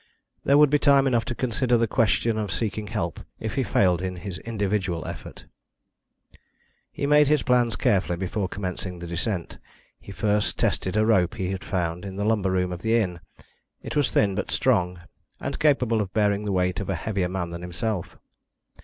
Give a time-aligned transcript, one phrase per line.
[0.45, 4.01] There would be time enough to consider the question of seeking help if he failed
[4.01, 5.45] in his individual effort.
[6.91, 9.59] He made his plans carefully before commencing the descent.
[9.99, 13.19] He first tested a rope he had found in the lumber room of the inn;
[13.83, 15.01] it was thin but strong
[15.39, 18.17] and capable of bearing the weight of a heavier man than himself.